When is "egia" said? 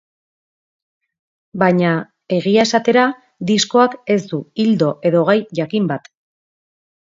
2.37-2.63